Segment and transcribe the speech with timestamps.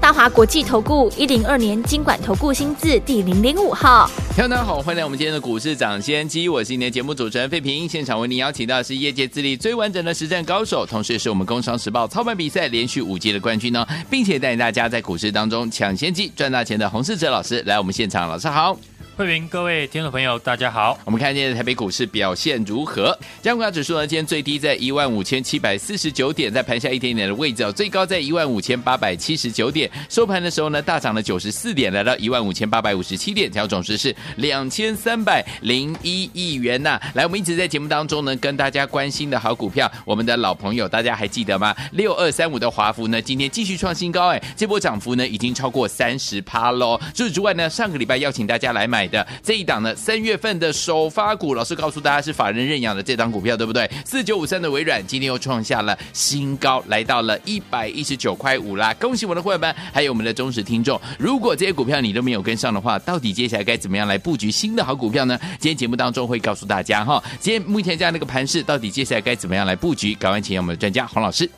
[0.00, 18.78] 大华国际投顾一零二年金管投顾新字第零零五号，大家好，欢迎来我们今天的股市抢先机，我是今天节目主持人费平，现场为您邀请到的是业界资历最完整的实战高手，同时也是我们工商时报操盘比赛连续五届的冠军呢，并且带领大家在股市当中抢先机赚大钱的洪世哲老师来我们现场，老师好。
[19.18, 20.96] 慧云，各位听众朋友，大家好。
[21.04, 23.18] 我们看今天台北股市表现如何？
[23.42, 37.00] 加权指数呢，今天最低在一万五千七百四十九点，在盘下一点点的位置哦，最高在一万五千八百七十九点，收盘的时候呢，大涨了九十四点，来到一万五千八百五十七点，成交总值是两千三百零一亿元呐。
[37.14, 41.74] 来，我们一直在节目当中呢，跟大家关心的好股票，我们的老朋友，大家还记得吗？
[41.90, 46.96] 六二三五的华孚呢，今天继续创新高，哎，这波涨幅呢，已经超过三十趴喽。
[47.12, 49.94] 除此之外呢，上个礼拜邀请大家来买的这一档呢。
[49.96, 53.90] 三月份的首发股，老师告诉大家是法人认养的这档股票，对不对？
[54.04, 58.94] 四九五三的微软今天又创下了新高，来到了一百一十九块五啦！
[58.94, 61.00] 恭喜我们的会员们，还有我们的忠实听众。
[61.18, 65.38] 如果这些股票你都没有跟上的话，到底接下来该怎么样来布局新的好股票呢？
[65.58, 67.22] 今天节目当中会告诉大家哈。
[67.40, 70.14] 今天目前这样的一个盘势，到底接下来该怎么样来布局？
[70.14, 71.48] 赶快请我们的专家黄老师。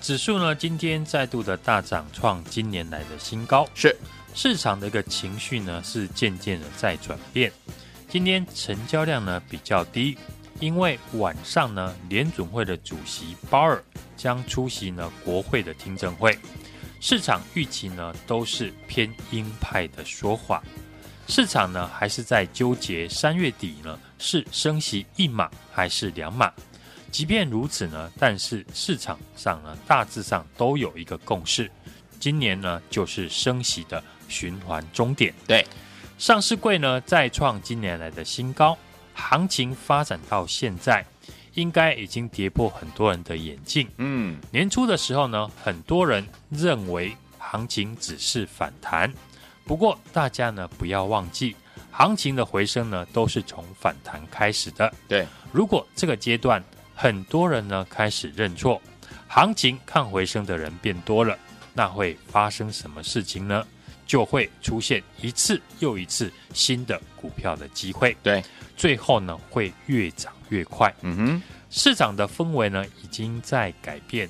[0.00, 3.66] 指数呢，今天再度的大涨，创今年来的新高。
[3.74, 3.96] 是。
[4.36, 7.50] 市场的一个情绪呢，是渐渐的在转变。
[8.06, 10.18] 今天成交量呢比较低，
[10.60, 13.82] 因为晚上呢联准会的主席鲍尔
[14.14, 16.38] 将出席呢国会的听证会，
[17.00, 20.62] 市场预期呢都是偏鹰派的说法。
[21.26, 26.52] 市场呢还是在纠结三月底呢是升息一码还是两码。
[27.10, 31.70] 即便如此呢，但是市场上呢大致上都有一个共识，
[32.20, 34.04] 今年呢就是升息的。
[34.28, 35.66] 循环终点，对，
[36.18, 38.76] 上市柜呢再创今年来的新高，
[39.14, 41.04] 行情发展到现在，
[41.54, 43.88] 应该已经跌破很多人的眼镜。
[43.98, 49.12] 嗯，年初的时候呢，很多人认为行情只是反弹，
[49.64, 51.54] 不过大家呢不要忘记，
[51.90, 54.92] 行情的回升呢都是从反弹开始的。
[55.08, 56.62] 对，如果这个阶段
[56.94, 58.80] 很多人呢开始认错，
[59.28, 61.36] 行情看回升的人变多了，
[61.74, 63.66] 那会发生什么事情呢？
[64.06, 68.42] 就会出现一次又一次新的股票的机会，对，
[68.76, 70.94] 最后呢会越涨越快。
[71.02, 74.28] 嗯哼，市场的氛围呢已经在改变，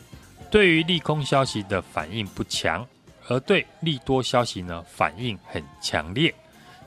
[0.51, 2.87] 对于利空消息的反应不强，
[3.29, 6.35] 而对利多消息呢反应很强烈。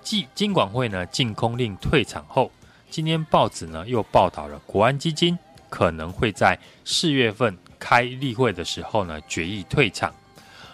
[0.02, 2.52] 继金管会呢禁空令退场后，
[2.90, 5.38] 今天报纸呢又报道了国安基金
[5.70, 10.12] 可能会在四月份开例会的时候呢决议退场。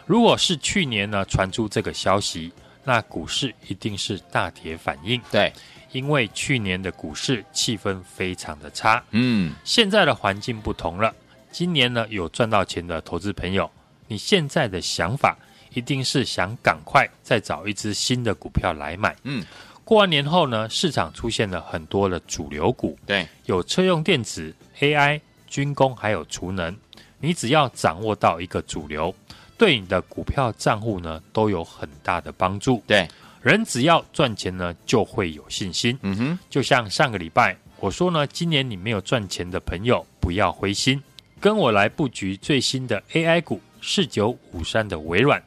[0.06, 2.52] 如果是去年呢传出这个消息，
[2.84, 5.20] 那股市一定是大跌反应。
[5.32, 5.52] 对，
[5.92, 9.04] 因为去年的股市气氛非常的差。
[9.12, 11.14] 嗯，现在的环境不同了。
[11.52, 13.70] 今年呢有赚到钱的投资朋友，
[14.08, 15.36] 你现在的想法
[15.74, 19.16] 一定是想赶快再找一只新的股票来买。
[19.24, 19.44] 嗯，
[19.84, 22.96] 过完年后呢，市场出现了很多的主流股。
[23.08, 26.78] 对，有车用电子、AI、军工，还有储能。
[27.20, 29.16] 你只要掌握到一个主流。
[29.58, 32.84] 对你的股票账户呢都有很大的帮助。
[32.86, 33.08] 对，
[33.42, 35.98] 人只要赚钱呢，就会有信心。
[36.02, 41.02] 嗯哼，就像上个礼拜我说呢，今年你没有赚钱的朋友不要灰心，
[41.40, 45.42] 跟我来布局最新的 AI 股四九五三的微软。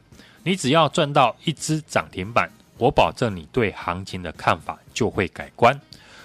[0.44, 5.78] 你只要赚到一只涨停板，我保证你对行情的看法就会改观。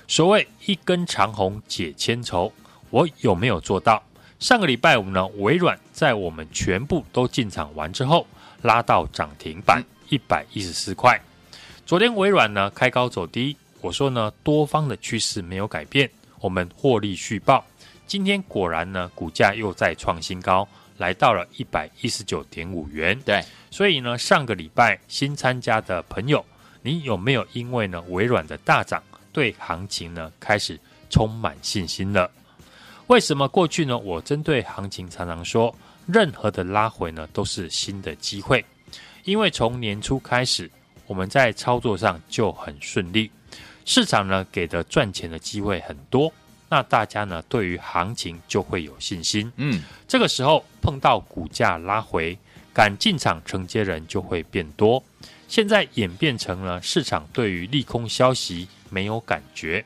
[0.08, 2.54] 所谓一根长虹解千愁，
[2.90, 4.02] 我有没有做到？
[4.44, 8.28] 上个礼拜五呢，微软在我们全部都进场完之后，
[8.62, 11.18] 拉到涨停板一百一十四块。
[11.86, 16.10] 昨天微软呢开高走低，我说呢多方的趋势没有改变，
[16.42, 17.66] 我们获利续报。
[18.06, 20.68] 今天果然呢股价又再创新高，
[20.98, 23.18] 来到了一百一十九点五元。
[23.22, 23.42] 对，
[23.72, 26.46] 所以呢上个礼拜新参加的朋友，
[26.82, 29.02] 你有没有因为呢微软的大涨，
[29.32, 30.78] 对行情呢开始
[31.10, 32.30] 充满信心了？
[33.08, 33.98] 为什么过去呢？
[33.98, 38.64] 我针对行情常常说，任何的拉回呢都是新的机会，
[39.26, 40.72] 因为从年初开始，
[41.06, 43.30] 我们在操作上就很顺利，
[43.84, 46.32] 市场呢给的赚钱的机会很多，
[46.70, 49.52] 那大家呢对于行情就会有信心。
[49.58, 52.38] 嗯，这个时候碰到股价拉回，
[52.74, 55.04] 敢进场承接人就会变多。
[55.50, 59.84] 现在演变成了市场对于利空消息没有感觉，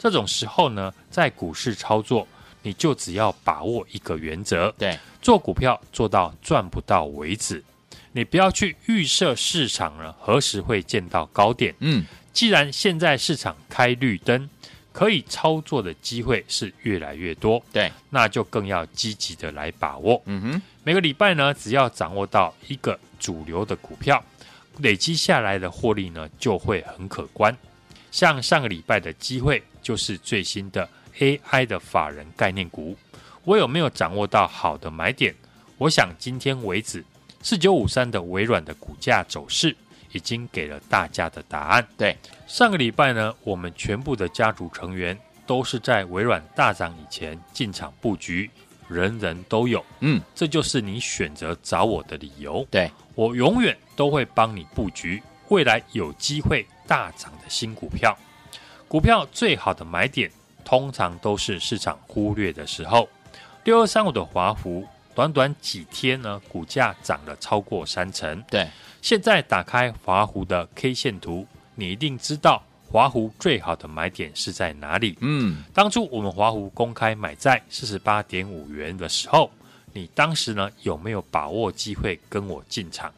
[0.00, 2.26] 这种时候呢，在股市操作。
[2.66, 7.62] 你就只要把握一个原则，对，做股票做到赚不到为止。
[8.10, 11.72] 你不要去预设市场呢何时会见到高点。
[11.78, 14.50] 嗯，既然现在市场开绿灯，
[14.92, 20.20] 可以操作的机会是越来越多，对，那就更要积极的来把握。
[20.24, 24.20] 嗯哼，每个礼拜呢，只要掌握到一个主流的股票，
[24.78, 27.56] 累积下来的获利呢就会很可观。
[28.10, 32.96] 像上个礼拜的机会，就是最新的 AI 的法人概念股，
[33.44, 35.34] 我有没有掌握到好的买点？
[35.78, 37.04] 我想今天为止，
[37.42, 39.76] 四九五三的微软的股价走势
[40.12, 41.86] 已经给了大家的答案。
[41.96, 42.16] 对，
[42.46, 48.50] 上个礼拜呢，我们全部的家族成员都是在微软大涨以前进场布局，
[48.88, 49.84] 人人都有。
[50.00, 52.66] 嗯，这就是你选择找我的理由。
[52.70, 58.16] 对，我永远都会帮你布局未来有机会大涨的新股票。
[58.88, 60.30] 股票最好的买点，
[60.66, 63.08] 通常都是市场忽略的时候。
[63.64, 64.84] 六二三五的华孚，
[65.14, 68.42] 短短几天呢，股价涨了超过三成。
[68.50, 68.68] 对，
[69.00, 71.46] 现在打开华孚的 K 线图，
[71.76, 75.16] 你一定知道华孚最好的买点是在哪里。
[75.20, 79.50] 嗯，当初我们华孚公开买在四十八点五元的时候，
[79.92, 83.12] 你当时呢有没有把握机会跟我进场？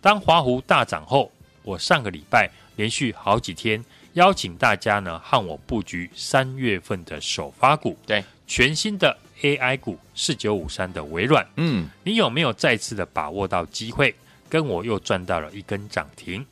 [0.00, 1.30] 当华孚大涨后，
[1.62, 3.82] 我上个礼拜连续好几天
[4.16, 14.14] 邀请大家呢和我布局三月份的首发股，对，全新的 AI 股四九五三的微软，嗯，你有没有再次的把握到机会，
[14.48, 16.44] 跟我又赚到了一根涨停？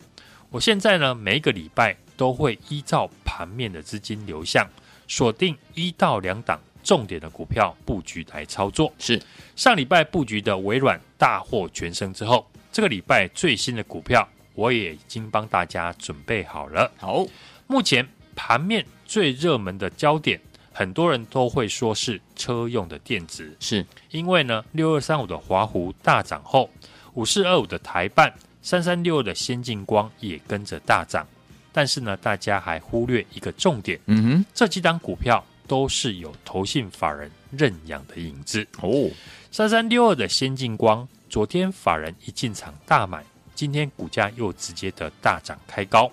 [0.51, 4.69] 我现在呢每一个礼拜都会依照盘面的资金流向，
[5.09, 8.93] 锁定一到两档重点的股票布局来操作。
[8.99, 9.19] 是
[9.57, 16.93] 上礼拜布局的微软大获全胜之后，这个礼拜最新的股票我也已经帮大家准备好了。
[16.99, 17.25] 好，
[17.75, 20.41] 目前盘面最热门的焦点，
[20.73, 26.71] 很多人都会说是车用的电子，是因为呢六二三五的华湖大涨后，
[27.15, 28.33] 五四二五的台半、
[28.63, 31.27] 三三六二的先进光也跟着大涨。
[31.73, 38.65] 但是呢，大家还忽略一个重点，嗯哼，这几档股票都是有投信法人认养的影子。
[38.83, 39.11] 哦，
[39.51, 46.09] 三三六二的先进光，昨天法人一进场大买，今天股价又直接的大涨开高。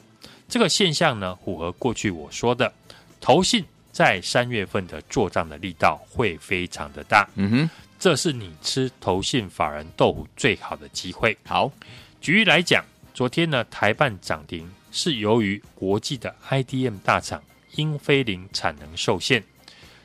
[0.51, 2.74] 这个现象呢，符合过去我说的，
[3.21, 3.63] 投信
[3.94, 7.25] 在三月份的做账的力道会非常的大。
[7.36, 11.38] 嗯哼，这是你吃投信法人豆腐最好的机会。
[11.45, 11.71] 好，
[12.19, 12.83] 举例来讲，
[13.13, 17.42] 昨天呢台半涨停是由于国际的 IDM 大厂
[17.77, 19.42] 英飞凌产能受限，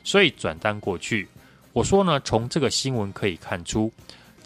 [0.05, 1.27] 所以转单过去。
[1.73, 3.91] 我说呢，从这个新闻可以看出，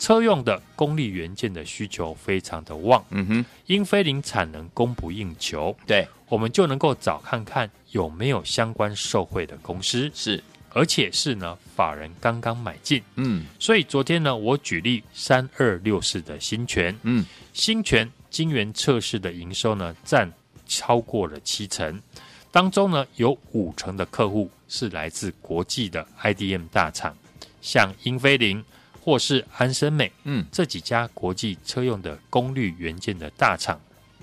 [0.02, 3.06] 车用的功率元件的需求非常的旺。
[3.12, 13.04] 嗯哼，英飞凌产能供不应求，对，我们就能够找看看有没有相关受惠的公司，是，而且是呢法人刚刚买进。
[13.14, 13.46] 嗯。
[13.60, 20.28] 所以昨天呢，我举例三二六四的新权，嗯，新权晶圆测试的营收呢占
[20.66, 22.02] 超过了七成，
[22.50, 27.16] 当中呢有五成的客户是来自国际的 IDM 大厂，
[27.62, 28.66] 像英飞凌
[29.04, 33.80] 或是安森美，嗯，这几家国际车用的功率元件的大厂，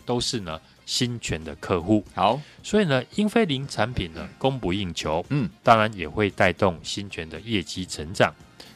[0.07, 2.05] 都是呢新权的客户。
[2.15, 8.33] 好，所以呢，英飞凌产品呢供不应求，嗯，当然也会带动新权的业绩成长。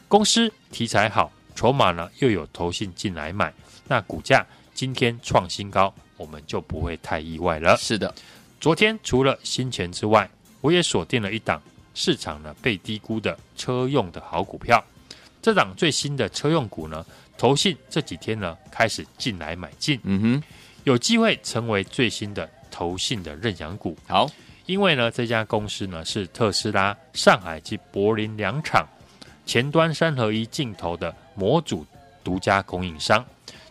[0.09, 3.53] 公司题材好，筹码呢又有投信进来买，
[3.87, 7.77] 那股价今天创新高，我们就不会太意外了。
[7.77, 8.13] 是的，
[8.59, 10.29] 昨天除了新权之外，
[10.59, 11.61] 我也锁定了一档
[11.95, 14.83] 市场呢被低估的车用的好股票。
[15.43, 17.05] 这档最新的车用股呢，
[17.37, 20.43] 投信这几天呢开始进来买进，嗯哼，
[20.85, 23.97] 有机会成为最新的投信的认养股。
[24.07, 24.25] 好，
[24.67, 28.87] 因为呢，这家公司呢是特斯拉上海及柏林两厂
[29.45, 31.85] 前端三合一镜头的模组
[32.23, 33.23] 独家供应商，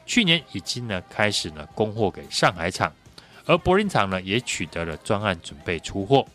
[0.04, 2.92] 去年已经呢开始呢供货给上海厂，
[3.46, 6.26] 而柏林厂呢也取得了专案准备出货。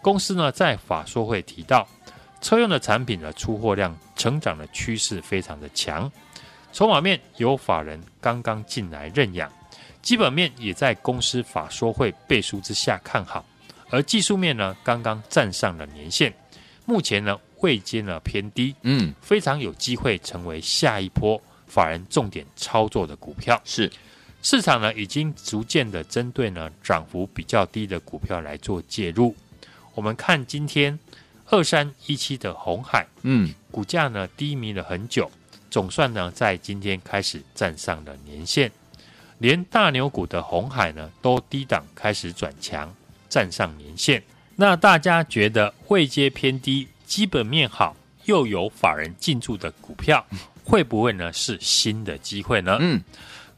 [0.00, 1.84] 公司呢在法说会提到，
[2.44, 6.12] 车用的产品的出货量成长的趋势非常的强，
[6.74, 9.50] 筹码面有法人刚刚进来认养，
[10.02, 13.42] 基本面也在公司法说会背书之下看好，
[13.88, 16.30] 而技术面呢刚刚站上了年线，
[16.84, 23.58] 目前呢位阶呢偏低，嗯，非常有机会成为下一波法人重点操作的股票。
[23.64, 23.90] 是，
[24.42, 29.34] 市场呢已经逐渐的针对呢涨幅比较低的股票来做介入。
[29.94, 30.98] 我们看今天
[31.54, 35.30] 二三一七的红海，嗯，股价呢低迷了很久，
[35.70, 38.72] 总算呢在今天开始站上了年线，
[39.38, 42.92] 连大牛股的红海呢都低档开始转强，
[43.28, 44.20] 站上年线。
[44.56, 47.94] 那大家觉得位阶偏低，基本面好，
[48.24, 50.26] 又有法人进驻的股票，
[50.64, 52.78] 会不会呢是新的机会呢？
[52.80, 53.00] 嗯，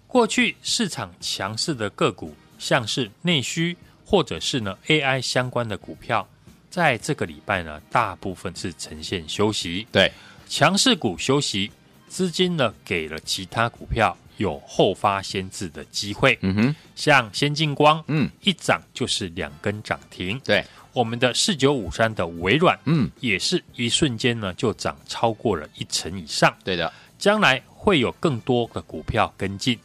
[0.07, 3.75] 过去市场强势的个股，像是内需
[4.05, 6.29] 或者是呢 AI 相关的股票，
[6.77, 9.87] 在这个礼拜呢，大部分是呈现休息。
[9.91, 10.13] 对，
[10.47, 11.73] 强势股休息，
[12.07, 16.39] 资金呢给了其他股票有后发先至的机会。
[16.43, 20.39] 嗯哼，像先进光，嗯，一涨就是两根涨停。
[20.45, 20.63] 对。
[20.93, 26.55] 我们的四九五三的微软，嗯，也是一瞬间呢就涨超过了一成以上。
[26.63, 29.79] 对的，将来会有更多的股票跟进，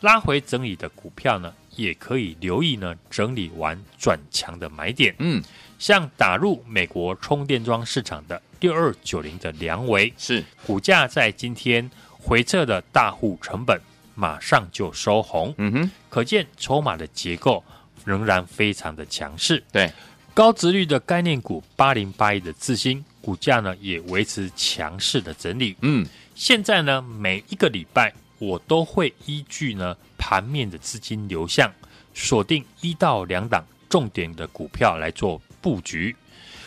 [0.00, 5.14] 拉回整理的股票呢，也可以留意呢整理完转强的买点。
[5.20, 5.42] 嗯，
[5.78, 13.80] 像打入美国充电桩市场的六二九零的梁维，是股价在今天回撤的大户成本
[14.14, 15.54] 马上就收红。
[15.58, 17.62] 嗯哼，可见筹码的结构
[18.04, 19.62] 仍然非常的强势。
[19.70, 19.90] 对。
[20.34, 25.74] 高值率的概念股八零八一的智新股价呢也维持强势的整理。
[25.80, 31.70] 嗯，现在呢每一个礼拜我都会依据呢盘面的资金流向，
[32.14, 36.14] 锁定一到两档重点的股票来做布局。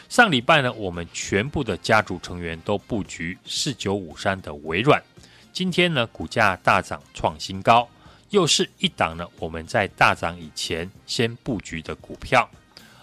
[0.07, 5.01] 上礼拜呢我们全部的家族成员都布局四九五三的微软，
[5.53, 7.88] 今天呢股价大涨创新高，
[8.29, 12.49] 又是一档呢我们在大涨以前先布局的股票。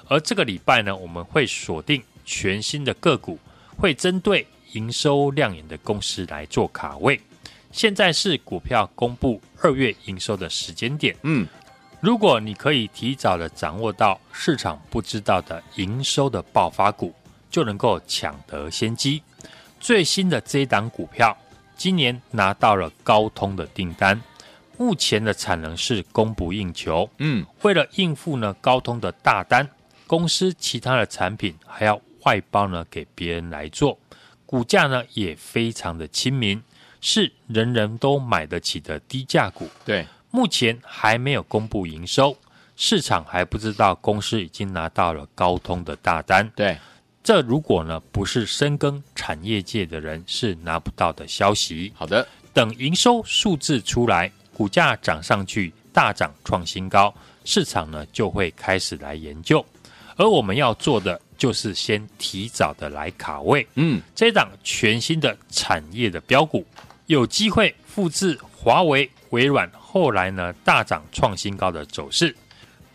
[0.09, 3.39] 而这个礼拜呢，我们会锁定全新的个股，
[3.77, 7.21] 会针对营收亮眼的公司来做卡位。
[7.77, 11.15] 现在是股票公布二月营收的时间点。
[11.25, 11.47] 嗯，
[12.01, 17.15] 如果你可以提早的掌握到市场不知道的营收的爆发股，
[17.51, 19.23] 就能够抢得先机。
[19.79, 21.37] 最新的这一档股票，
[21.77, 24.19] 今年拿到了高通的订单，
[24.79, 27.07] 目前的产能是供不应求。
[27.19, 29.69] 嗯，为了应付呢高通的大单。
[30.07, 33.99] 公司其他的产品还要外包呢，给别人来做，
[34.47, 36.63] 股价呢也非常的亲民，
[37.09, 39.69] 是人人都买得起的低价股。
[39.85, 42.37] 对，目前还没有公布营收，
[42.75, 46.51] 市场还不知道公司已经拿到了高通的大单。
[46.57, 46.77] 对，
[47.23, 51.93] 这如果呢不是深耕产业界的人，是拿不到的消息。
[51.95, 59.65] 好的，等营收数字出来，股价涨上去，大涨创新高，市场呢就会开始来研究。
[60.17, 66.67] 而我们要做的就是先提早的来卡位，嗯，这档全新的产业的标股，
[67.07, 72.37] 有机会复制华为、微软后来呢大涨创新高的走势。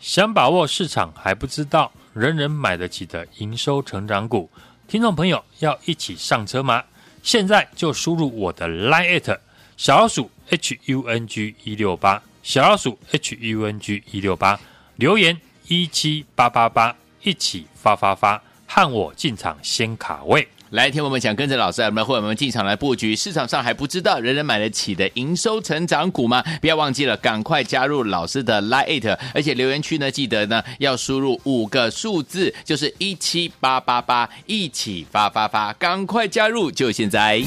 [0.00, 4.50] 想把握市场还不知道，人人买得起的营收成长股，
[4.86, 6.84] 听众朋友要一起上车吗？
[7.22, 9.38] 现在就输入我的 Line@
[9.76, 14.58] 小老鼠 H U N G 一六八，小老鼠 H U N G 一六八，
[14.96, 16.96] 留言一七八八八。
[17.24, 20.48] 一起发发发，和我进场先卡位。
[20.72, 26.42] 来，听我们想跟着老师，我们或者我们进场来布局，市场上还不知道人人买得起的营收成长股吗？
[26.62, 37.42] 不要忘记了，赶快加入老师的 Line，而且留言区呢，记得呢要输入五个数字，就是一七八八八，一起发发发，赶快加入，就现在。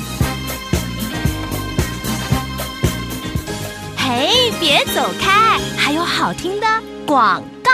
[3.97, 6.67] 嘿，别走开，还有好听的
[7.07, 7.71] 广告。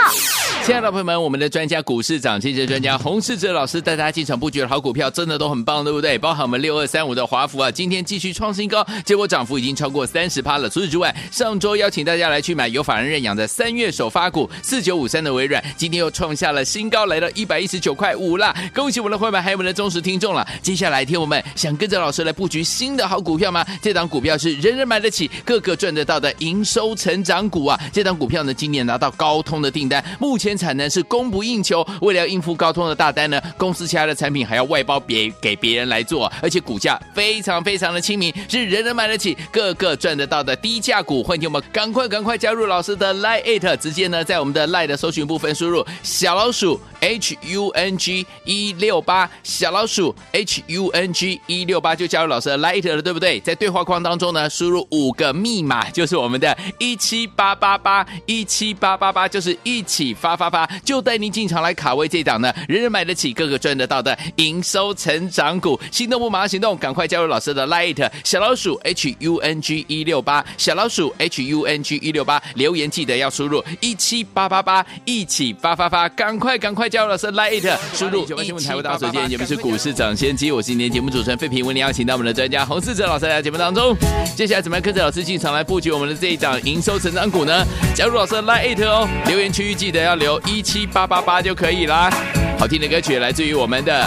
[0.64, 6.16] 亲爱的朋友们，我们的专家股市涨跌幅专家洪世哲老师带大家进场布局的好股票，真的都很棒，对不对？
[6.16, 10.70] 包含我们六二三五的华孚啊，今天继续创新高，结果涨幅已经超过三十趴了。
[10.70, 18.54] 除此之外，上周邀请大家来去买有法人认养的三月首发股四九五三的微软，今天又创下了新高，来到一百一十九块五啦！
[18.72, 20.46] 恭喜我们的会员，还有我们的忠实听众了。
[20.62, 23.66] 接下来，听我们想跟着老师来布局新的好股票吗？
[23.82, 27.80] 这档股票是人人买得起、个个赚得到的营收成长股啊！
[27.92, 30.51] 这档股票呢，今年拿到高通的订单，目前。
[30.56, 41.22] 产能是供不应求，为了应付高通的大单呢，公司其他的产品还要外包别给别人来做，而且股价非常非常的亲民，是人人买得起、个个赚得到的低价股。
[41.22, 53.40] 欢迎我们赶快赶快加入老师的 Line，直接呢在我们的 Line 的搜寻部分输入小老鼠 H U N G 一六八，小老鼠 H U N G 一六八就加入老师的 Line 了，对不对？
[53.40, 65.78] 在对话框当中呢，输入五个密码，就是我们的一七八八八一七八八八，就是一起发发发，就带您进场来卡位这档呢，人人买得起、个个赚得到的营收成长股。
[65.90, 78.98] 心动不马上行动，赶快加入老师的 Light 小老鼠 H U N G 一六八，小老鼠 H U N G 一六八，留言记得要输入一七八八八，一起发发发，赶快赶快加入老师的 Light，输入一七八八八。
[78.98, 83.96] 首先节目是股市涨先机，我是今天节目主持人费平，为您邀请到我们的专家洪世哲老师来到节目当中。
[84.36, 87.64] 接下来怎么样跟着老师进场来布局我们的这一档营收成长股呢？
[87.94, 92.10] 加入老师的 Light 哦，留言区域记得要留一七八八八就可以啦。
[92.58, 94.06] 好听的歌曲来自于我们的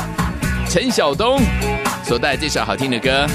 [0.70, 1.42] 陈晓东，
[2.04, 3.26] 所带来这首好听的歌。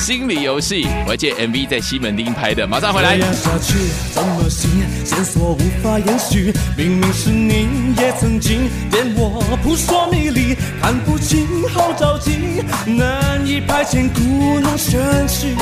[0.00, 3.18] 心理游戏，我借 MV 在西门町拍的，马上回来。
[3.20, 3.74] 下去
[4.12, 4.70] 怎么行？
[5.04, 15.54] 线索无法延续，明明是你也曾经对我扑朔迷离，看不清，好着急，难以排遣故弄玄虚。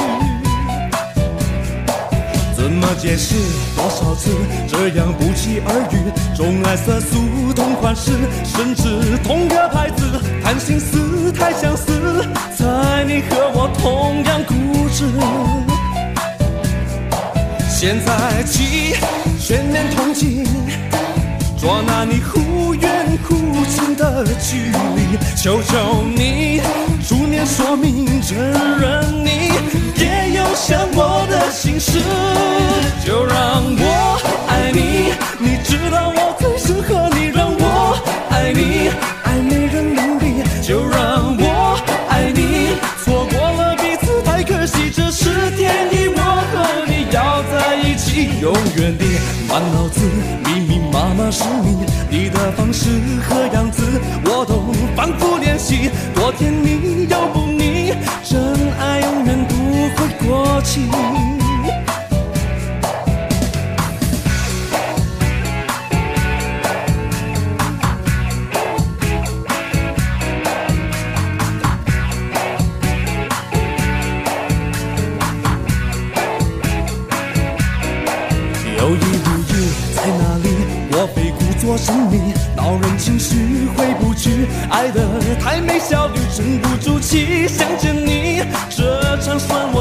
[2.57, 3.35] 怎么解释？
[3.75, 4.30] 多少次
[4.68, 6.37] 这样不期而遇？
[6.37, 8.12] 钟爱色素同款式，
[8.45, 10.04] 甚至同个牌子，
[10.45, 10.97] 谈心事
[21.70, 24.56] 我拿你忽远忽近的距
[24.96, 26.62] 离，求求你
[27.06, 28.38] 出面说明，承
[28.80, 29.52] 认你
[30.00, 32.00] 也有想我的心事，
[33.04, 37.98] 就让我爱你，你知道我最适合你，让我
[38.30, 38.88] 爱你，
[39.25, 49.04] 爱没人能比，就让我爱你，错过了彼此太可惜，这是天意，我和你要在一起，永远的
[49.46, 50.00] 满脑子。
[51.30, 52.88] 是你，你的方式
[53.28, 53.82] 和样子
[54.25, 57.92] 我都反复练习，多甜蜜又不腻，
[58.25, 58.40] 真
[58.78, 59.54] 爱永远不
[59.97, 60.88] 会过期。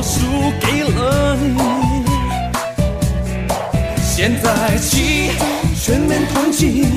[0.08, 0.16] 输
[0.62, 1.62] 给了你。
[4.02, 5.32] 现在起
[5.80, 6.88] 全面同情，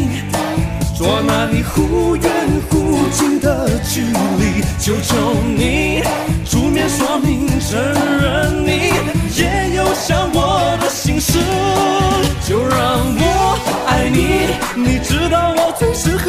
[0.96, 2.30] 捉拿你忽远
[2.70, 6.02] 忽近的距离，求求你
[6.48, 7.78] 出面说明，承
[8.22, 8.70] 认你
[9.36, 9.42] 也
[9.76, 10.38] 有想我
[10.80, 11.38] 的心事，
[12.48, 12.78] 就让
[13.22, 13.24] 我
[13.86, 14.18] 爱你，
[14.74, 16.19] 你知道我最适合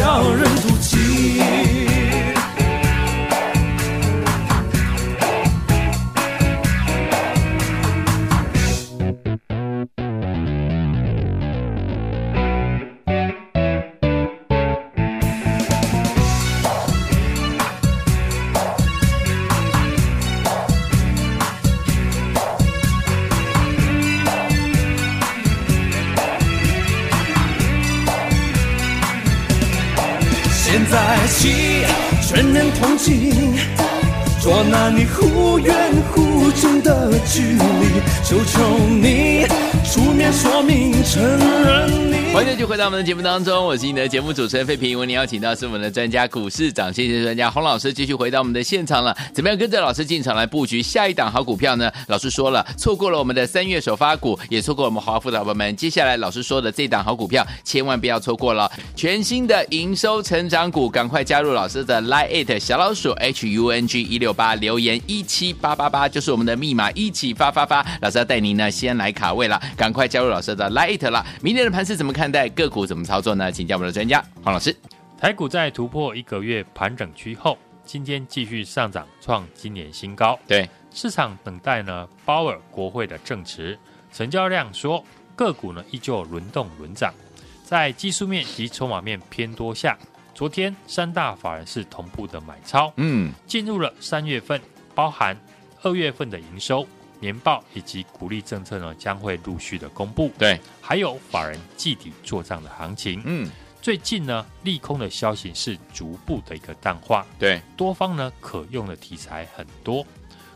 [0.00, 0.59] 叫人
[32.32, 33.56] 全面同情，
[34.40, 35.74] 捉拿你忽远
[36.14, 39.44] 忽近的距离，求求你
[39.90, 42.20] 出面说明，承认你。
[42.32, 44.96] 欢迎继续回到我们的节目当中，我是你的节目主持人费平。
[44.96, 49.12] 为您邀请到是我们的专家股市涨先机专家洪老师，继续回到我们的现场了。
[49.34, 51.90] 怎么样跟着老师进场来布局下一档好股票呢？
[52.06, 55.74] 老师说了，错过了我们的三月首发股，也错过我们华富的伙伴们。
[55.74, 58.70] 接下来老师说的这档好股票，千万不要错过了。
[58.94, 67.84] 全新的营收成长股，赶快加入老师的 Line It 小老鼠 H U N G 一六八，留言一七八八八就是我们的密码，一起发发发。
[68.00, 71.24] 老师要带您呢先来卡位了，赶快加入老师的 It 了。
[71.40, 72.50] 明天的盘是怎么看待？
[72.50, 73.50] 个股怎么操作呢？
[73.50, 74.76] 请教我们的专家黄老师。
[75.18, 80.38] 台股在突破一个月盘整区后，今天继续上涨，创今年新高。
[80.46, 83.78] 对，市场等待呢鲍尔国会的证词。
[84.12, 85.02] 成交量说
[85.34, 87.14] 个股呢依旧轮动轮涨，
[87.64, 89.96] 在技术面及筹码面偏多下，
[90.34, 92.92] 昨天三大法人是同步的买超。
[92.96, 94.60] 嗯，进入了三月份，
[94.94, 95.34] 包含
[95.80, 96.86] 二月份的营收。
[97.20, 100.32] 年报以及鼓励政策呢，将会陆续的公布。
[100.38, 103.22] 对，还有法人季底做账的行情。
[103.24, 103.48] 嗯，
[103.80, 107.24] 最近呢，利空的消息是逐步的一个淡化。
[107.38, 110.04] 对，多方呢可用的题材很多。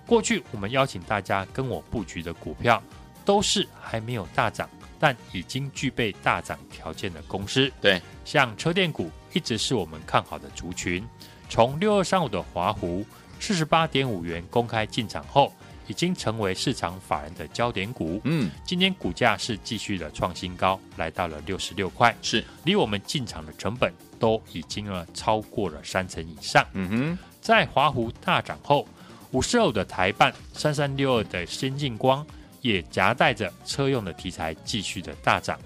[0.06, 2.82] 过去我们邀请大家跟我布局的股票，
[3.24, 7.70] 都是还没有大涨，但已经具备大涨条件的公司。
[7.80, 11.06] 对，像车电股一直是我们看好的族群。
[11.48, 13.04] 从六二三五的华湖
[13.38, 15.52] 四十八点五元公开进场后。
[15.86, 18.20] 已经成为市场法人的焦点股。
[18.24, 26.66] 嗯，今天股价是继续的创新高，来到了六十六块，是离我们进场的成本都已经呢超过了三成以上。
[26.72, 28.86] 嗯哼，在华湖大涨后，
[29.32, 32.26] 五十二的台半三三六二的先进光
[32.60, 35.58] 也夹带着车用的题材继续的大涨。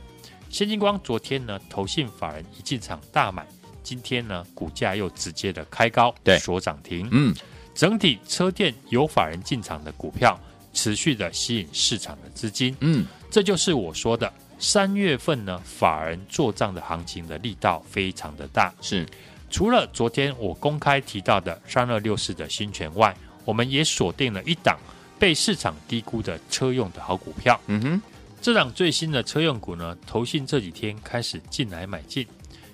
[0.51, 3.47] 先进光昨天呢，投信法人一进场大买，
[3.83, 7.07] 今天呢，股价又直接的开高，对，所涨停。
[7.13, 7.35] 嗯。
[7.79, 10.37] 整体车电有法人进场的股票，
[10.75, 12.77] 持续的吸引市场的资金。
[12.81, 18.75] 嗯，这就是我说的三月份呢，法人做账的行情的力道非常的大。
[18.81, 19.07] 是，
[19.49, 24.77] 除了昨天我公开提到的三二六四的新权外，我们也锁定了一档
[25.17, 27.61] 被市场低估的车用的好股票。
[27.69, 28.03] 嗯哼，
[28.43, 32.27] 这档最新的车用股呢，投信这几天开始进来买进，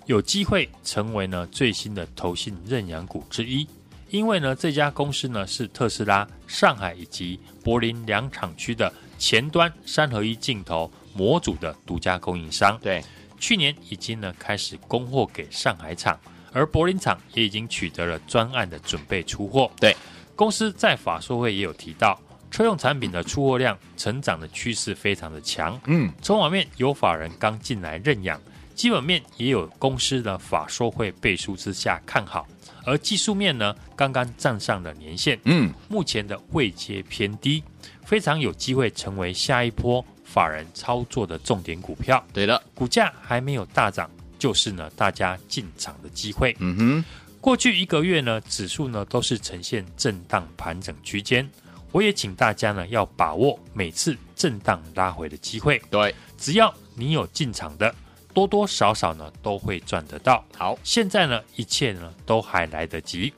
[0.07, 3.69] 有机会成为呢最新的投信认养股之一。
[4.15, 12.79] 因为呢，这家公司呢是特斯拉上海以及柏林两厂区的前端三合一镜头模组的独家供应商。
[12.81, 13.03] 对，
[13.41, 16.17] 去年已经呢开始供货给上海厂，
[16.53, 19.69] 而柏林厂也已经取得了专案的准备出货。
[19.81, 19.97] 对，
[20.37, 22.17] 公司在法说会也有提到，
[22.53, 25.77] 车用产品的出货量成长的趋势非常的强。
[25.87, 28.41] 嗯，从网面有法人刚进来认养，
[28.75, 32.47] 基本面也有公司的法说会背书之下看好。
[32.85, 37.63] 而技术面呢，刚刚站上了年线，嗯，目前的位阶偏低，
[38.05, 42.23] 非常有机会成为下一波法人操作的重点股票。
[42.33, 46.55] 对了，股价还没有大涨，就是呢大家进场的机会。
[46.59, 47.05] 嗯哼，
[47.41, 51.49] 过去一个月呢，指数呢都是呈现震荡盘整区间，
[51.91, 55.81] 我也请大家呢要把握每次震荡拉回的机会。
[55.91, 57.95] 对，只要你有进场的。
[58.35, 60.45] 多多少少呢都会赚得到。
[60.59, 63.33] 好，现在呢一切呢都还来得及。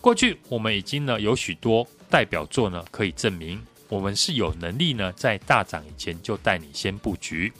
[0.00, 7.52] 过去我们已经呢有许多代表作呢可以证明，我们是有能力呢在大涨以前就带你先布局。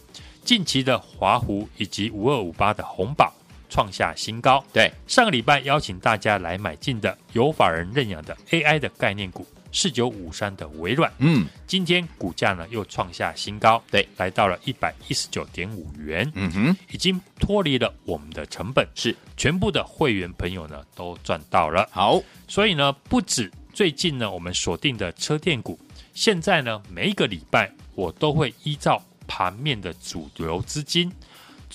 [0.45, 3.35] 近期的华湖以及五二五八的红宝
[3.69, 4.65] 创下新高。
[4.73, 9.45] 对，上个礼拜邀请大家来买进的有法人认养的 AI 的概念股。
[9.77, 19.15] 四九五三的微软，嗯，今天股价呢又创下新高，对，来到了一百一十九点五元，嗯哼，已经脱离了我们的成本，是。
[19.37, 21.87] 全部的会员朋友呢都赚到了。
[21.93, 25.79] 好，所以呢，不止最近呢我们锁定的车电股，
[26.15, 31.13] 现在呢每一个礼拜我都会依照盘面的主流资金。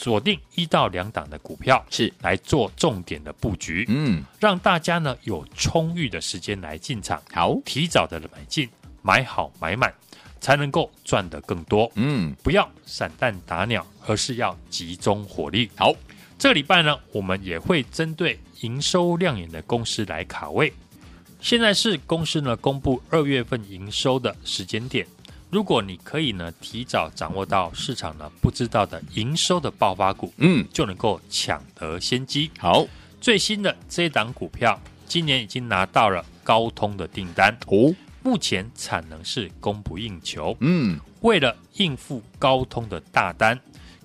[0.01, 8.67] 锁定一到两档的股票是来做重点的布局，嗯，让大家呢有充裕的时间来进场，好，提早的买进，
[9.03, 9.93] 买好买满，
[10.39, 11.91] 才能够赚得更多。
[11.93, 15.69] 嗯，不要散弹打鸟，而是要集中火力。
[15.75, 15.93] 好，
[16.39, 20.73] 这个礼拜呢，我们也会针对营收亮眼的公司来卡位。
[21.39, 25.05] 现在是公司呢公布二月份营收的时间点。
[25.51, 32.49] 如果你可以呢提早掌握到市场呢不知道的营收的爆发股，嗯，就能够抢得先机。
[32.57, 32.87] 好，
[33.19, 37.53] 最新的这一档股票今年已经拿到了高通的订单。
[37.67, 40.55] 哦，目前产能是供不应求。
[40.61, 43.59] 嗯，为了应付高通的大单，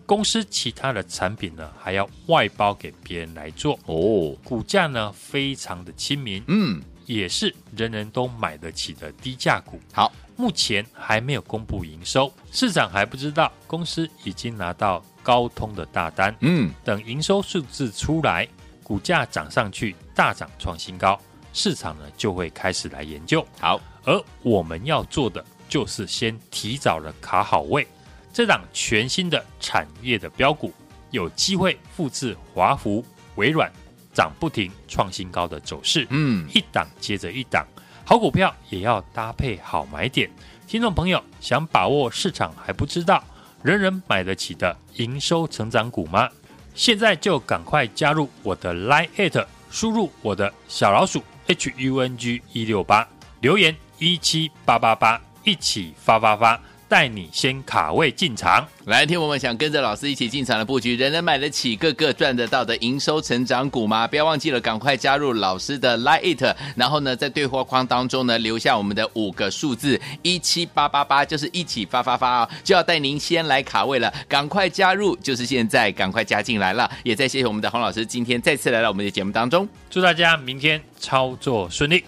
[0.05, 3.79] 公司其他的产品呢还要外包给别人来做。
[3.87, 9.81] 哦，股价呢非常的亲民，嗯，也是人人都买得起的低价股。
[9.93, 10.13] 好。
[10.39, 16.37] 目前还没有公布营收，市场还不知道公司已经拿到高通的大单。
[16.41, 18.47] 嗯，等营收数字出来，
[18.83, 21.19] 股价涨上去，大涨创新高，
[21.55, 23.43] 市场呢就会开始来研究。
[23.59, 27.89] 好，而我们要做的就是先提早的卡好位，
[28.31, 30.71] 这档全新的产业的标股，
[31.13, 33.03] 有机会复制华孚、
[33.37, 33.73] 微软
[34.17, 36.07] 涨不停创新高的走势。
[36.09, 37.67] 嗯，一档接着一档。
[38.07, 40.31] 好股票也要搭配好买点，
[40.67, 43.23] 听众朋友想把握市场还不知道，
[43.63, 46.31] 人人买得起的营收成长股吗？
[46.75, 53.07] 现在就赶快加入我的 Line at，输入我的小老鼠 H U N G 一六八，
[53.41, 56.59] 留言一七八八八，一起发发发。
[56.89, 64.07] 带你先卡位进场，来听我们想跟着老师一起进场的布局，人人买得起，个个赚得到的营收成长股吗？
[64.07, 76.89] 不要忘记了，赶快加入老师的 Lite，然后呢，在对话框当中呢，留下我们的五个数字一七八八八，就是一起发发发啊，就要带您先来卡位了，赶快加入，就是现在，赶快加进来了。
[77.03, 82.05] 也再谢谢我们的洪老师，今天再次来到我们的节目当中，祝大家明天操作顺利。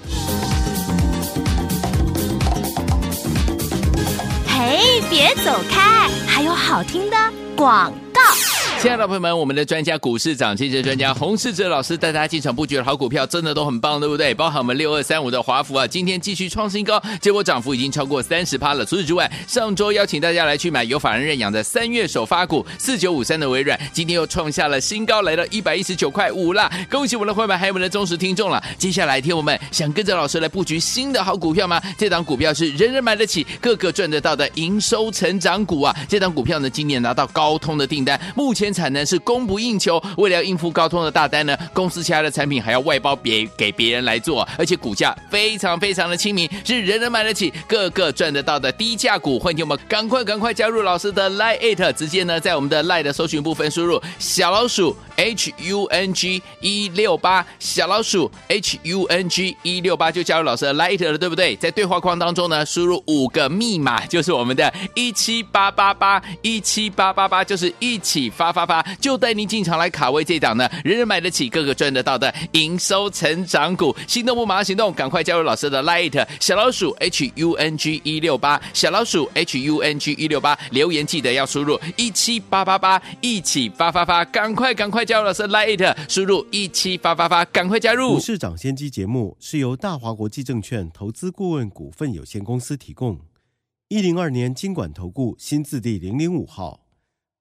[5.11, 7.17] 别走开，还有好听的
[7.57, 7.91] 广。
[8.81, 14.33] 亲爱的朋友们，我们的专家股市涨跌幅专家洪世哲老师带大家进场布局的好股票，真的都很棒，对不对？
[14.33, 18.85] 包含我们六二三五的华孚啊，今天继续创新高，结果涨幅已经超过三十趴了。
[18.85, 26.71] 除此之外，上周邀请大家来去买有法人认养的三月首发股四九五三的微软，今天又创下了新高，来到一百一十九块五啦！
[26.89, 28.63] 恭喜我们的会员，还有我们的忠实听众了。
[28.79, 31.83] 接下来，听我们想跟着老师来布局新的好股票吗？
[31.99, 35.93] 这档股票是人人买得起、个个赚得到的营收成长股啊！
[36.09, 38.68] 这档股票呢，今年拿到高通的订单，目前。
[38.69, 40.03] 生产能是供不应求。
[40.19, 49.39] 为了应付高通的大单呢，公司其他的产品还要外包别给别人来做，而且股价非常非常的亲民，是人人买得起、个个赚得到的低价股。
[49.39, 61.57] 欢迎我们赶快赶快加入老师的 Line，直接呢在我们的 Line 的搜寻部分输入小老鼠 H U N G 一六八，小老鼠 H U N G 一六八就加入老师的 Line 了，对不对？
[61.57, 73.95] 在对话框当中呢，输入五个密码，就是我们的一七八八八一七八八八，就是一起发发发，就带您进场来卡位这档呢，人人买得起、个个赚得到的营收成长股。
[74.09, 88.15] 心动不马上行动，赶快加入老师的 Light 小老鼠 H U N G 一六八，小老鼠 H U N G 一六八，留言记得要输入一七八八八，一起发发发，赶快赶快加入老师的 Light，输入一七八八八，赶快加入。
[88.15, 93.21] 股市涨先机节目是由大华国际证券投资顾问股份有限公司提供。
[93.89, 96.81] 一零二年金管投顾新字第零零五号，